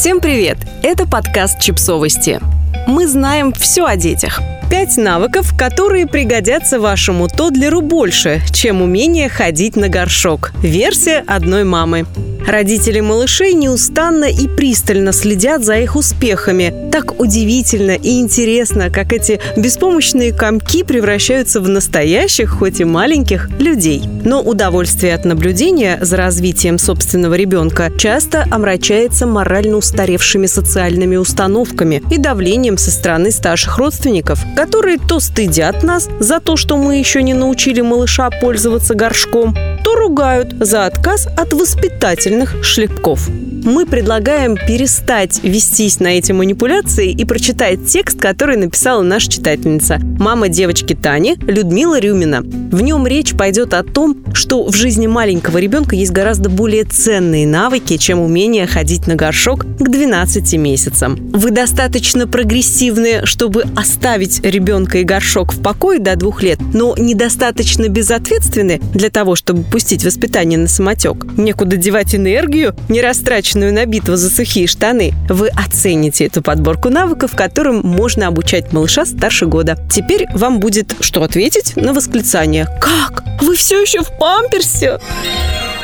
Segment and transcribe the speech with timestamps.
[0.00, 0.56] Всем привет!
[0.82, 2.40] Это подкаст «Чипсовости».
[2.86, 4.40] Мы знаем все о детях.
[4.70, 10.52] Пять навыков, которые пригодятся вашему тодлеру больше, чем умение ходить на горшок.
[10.62, 12.06] Версия одной мамы.
[12.46, 16.90] Родители малышей неустанно и пристально следят за их успехами.
[16.90, 24.02] Так удивительно и интересно, как эти беспомощные комки превращаются в настоящих, хоть и маленьких, людей.
[24.24, 32.18] Но удовольствие от наблюдения за развитием собственного ребенка часто омрачается морально устаревшими социальными установками и
[32.18, 37.34] давлением со стороны старших родственников, которые то стыдят нас за то, что мы еще не
[37.34, 41.52] научили малыша пользоваться горшком, то ругают за отказ от
[42.30, 43.49] воспитательных шлепков.
[43.64, 50.48] Мы предлагаем перестать вестись на эти манипуляции и прочитать текст, который написала наша читательница, мама
[50.48, 52.40] девочки Тани, Людмила Рюмина.
[52.40, 57.46] В нем речь пойдет о том, что в жизни маленького ребенка есть гораздо более ценные
[57.46, 61.30] навыки, чем умение ходить на горшок к 12 месяцам.
[61.32, 67.88] Вы достаточно прогрессивны, чтобы оставить ребенка и горшок в покое до двух лет, но недостаточно
[67.88, 71.26] безответственны для того, чтобы пустить воспитание на самотек.
[71.36, 73.02] Некуда девать энергию, не
[73.50, 75.12] растраченную на битву за сухие штаны.
[75.28, 79.76] Вы оцените эту подборку навыков, которым можно обучать малыша старше года.
[79.90, 83.24] Теперь вам будет что ответить на восклицание «Как?
[83.42, 84.98] Вы все еще в памперсе?»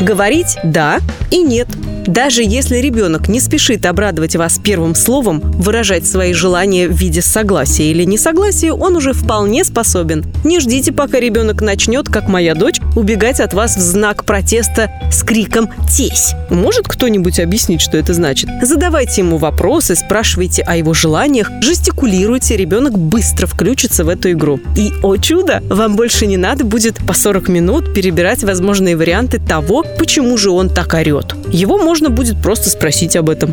[0.00, 0.98] Говорить «да»
[1.30, 1.68] и «нет».
[2.06, 7.90] Даже если ребенок не спешит обрадовать вас первым словом, выражать свои желания в виде согласия
[7.90, 10.24] или несогласия, он уже вполне способен.
[10.44, 15.22] Не ждите, пока ребенок начнет, как моя дочь, убегать от вас в знак протеста с
[15.22, 16.34] криком «Тесь!».
[16.50, 18.50] Может кто-нибудь объяснить, что это значит?
[18.62, 24.58] Задавайте ему вопросы, спрашивайте о его желаниях, жестикулируйте, ребенок быстро включится в эту игру.
[24.76, 29.84] И, о чудо, вам больше не надо будет по 40 минут перебирать возможные варианты того,
[29.98, 31.34] почему же он так орет.
[31.52, 33.52] Его можно будет просто спросить об этом.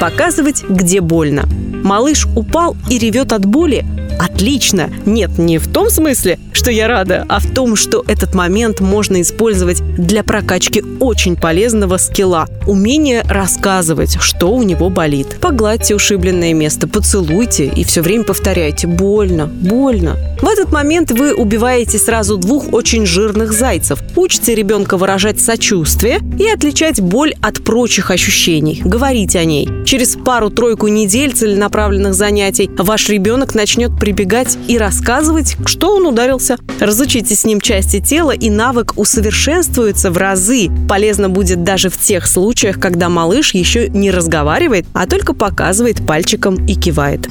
[0.00, 1.48] Показывать, где больно.
[1.84, 3.86] Малыш упал и ревет от боли,
[4.18, 4.90] отлично.
[5.06, 9.20] Нет, не в том смысле, что я рада, а в том, что этот момент можно
[9.20, 15.36] использовать для прокачки очень полезного скилла– умение рассказывать, что у него болит.
[15.40, 20.16] Погладьте ушибленное место, поцелуйте и все время повторяйте «больно, больно».
[20.44, 24.00] В этот момент вы убиваете сразу двух очень жирных зайцев.
[24.14, 28.82] Учите ребенка выражать сочувствие и отличать боль от прочих ощущений.
[28.84, 29.66] Говорить о ней.
[29.86, 36.58] Через пару-тройку недель целенаправленных занятий ваш ребенок начнет прибегать и рассказывать, что он ударился.
[36.78, 40.68] Разучите с ним части тела, и навык усовершенствуется в разы.
[40.86, 46.66] Полезно будет даже в тех случаях, когда малыш еще не разговаривает, а только показывает пальчиком
[46.66, 47.30] и кивает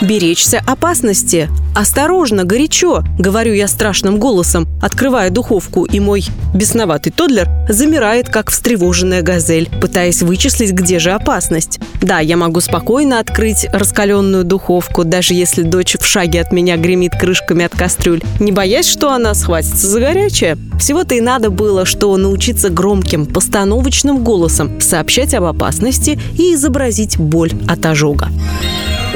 [0.00, 1.48] беречься опасности.
[1.74, 6.24] «Осторожно, горячо!»— говорю я страшным голосом, открывая духовку, и мой
[6.54, 11.78] бесноватый тодлер замирает, как встревоженная газель, пытаясь вычислить, где же опасность.
[12.00, 17.12] Да, я могу спокойно открыть раскаленную духовку, даже если дочь в шаге от меня гремит
[17.18, 20.56] крышками от кастрюль, не боясь, что она схватится за горячее.
[20.78, 27.52] Всего-то и надо было, что научиться громким, постановочным голосом сообщать об опасности и изобразить боль
[27.68, 28.28] от ожога.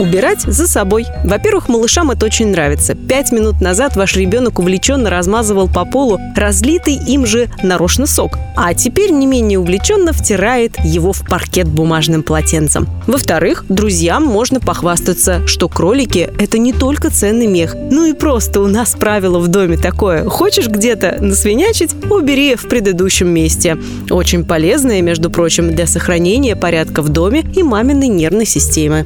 [0.00, 1.04] Убирать за собой.
[1.24, 2.94] Во-первых, малышам это очень нравится.
[2.94, 8.72] Пять минут назад ваш ребенок увлеченно размазывал по полу разлитый им же нарочно сок, а
[8.72, 12.88] теперь не менее увлеченно втирает его в паркет бумажным полотенцем.
[13.06, 18.68] Во-вторых, друзьям можно похвастаться, что кролики– это не только ценный мех, ну и просто у
[18.68, 20.24] нас правило в доме такое.
[20.24, 23.76] Хочешь где-то насвинячить– убери в предыдущем месте.
[24.08, 29.04] Очень полезное, между прочим, для сохранения порядка в доме и маминой нервной системы.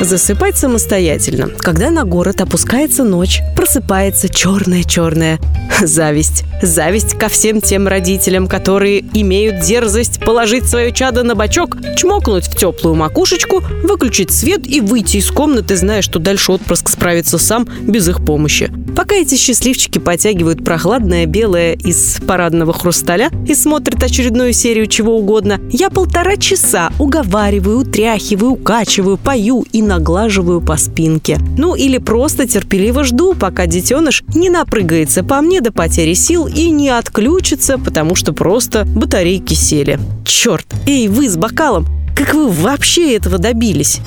[0.00, 1.48] Засыпать самостоятельно.
[1.48, 5.40] Когда на город опускается ночь, просыпается черная-черная
[5.80, 6.44] зависть.
[6.62, 12.56] Зависть ко всем тем родителям, которые имеют дерзость положить свое чадо на бочок, чмокнуть в
[12.56, 18.08] теплую макушечку, выключить свет и выйти из комнаты, зная, что дальше отпрыск справится сам без
[18.08, 18.72] их помощи.
[18.96, 25.60] Пока эти счастливчики потягивают прохладное белое из парадного хрусталя и смотрят очередную серию чего угодно,
[25.70, 31.40] я полтора часа уговариваю, утряхиваю, укачиваю, пою и наглаживаю по спинке.
[31.56, 36.70] Ну или просто терпеливо жду, пока детеныш не напрыгается по мне до потери сил и
[36.70, 39.98] не отключится, потому что просто батарейки сели.
[40.24, 44.00] Черт, эй, вы с бокалом, как вы вообще этого добились?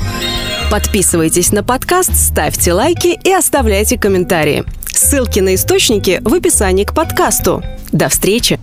[0.69, 4.63] Подписывайтесь на подкаст, ставьте лайки и оставляйте комментарии.
[4.85, 7.61] Ссылки на источники в описании к подкасту.
[7.91, 8.60] До встречи!